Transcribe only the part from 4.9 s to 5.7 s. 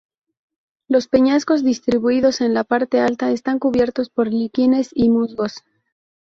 y musgos.